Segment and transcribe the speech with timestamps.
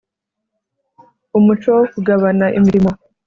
[1.37, 2.91] umuco wo kugabana imirimo